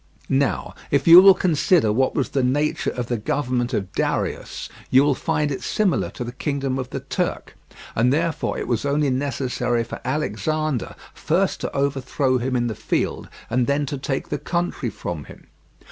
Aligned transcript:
Now 0.29 0.73
if 0.89 1.07
you 1.07 1.21
will 1.21 1.35
consider 1.35 1.93
what 1.93 2.15
was 2.15 2.29
the 2.29 2.41
nature 2.41 2.89
of 2.89 3.05
the 3.05 3.19
government 3.19 3.71
of 3.71 3.91
Darius, 3.91 4.67
you 4.89 5.03
will 5.03 5.13
find 5.13 5.51
it 5.51 5.61
similar 5.61 6.09
to 6.17 6.23
the 6.23 6.31
kingdom 6.31 6.79
of 6.79 6.89
the 6.89 7.01
Turk, 7.01 7.55
and 7.95 8.11
therefore 8.11 8.57
it 8.57 8.67
was 8.67 8.83
only 8.83 9.11
necessary 9.11 9.83
for 9.83 10.01
Alexander, 10.03 10.95
first 11.13 11.61
to 11.61 11.75
overthrow 11.77 12.39
him 12.39 12.55
in 12.55 12.65
the 12.65 12.73
field, 12.73 13.29
and 13.47 13.67
then 13.67 13.85
to 13.85 13.97
take 13.99 14.29
the 14.29 14.39
country 14.39 14.89
from 14.89 15.25
him. 15.25 15.45